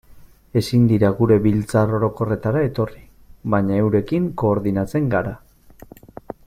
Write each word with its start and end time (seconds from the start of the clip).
Ezin 0.61 0.85
dira 0.91 1.11
gure 1.19 1.37
biltzar 1.43 1.93
orokorretara 1.97 2.65
etorri, 2.69 3.05
baina 3.55 3.77
eurekin 3.83 4.27
koordinatzen 4.45 5.13
gara. 5.13 5.39